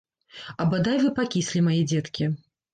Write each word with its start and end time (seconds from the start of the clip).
А 0.65 0.67
бадай 0.71 0.97
вы 1.05 1.13
пакіслі, 1.21 1.65
мае 1.71 1.79
дзеткі! 1.95 2.35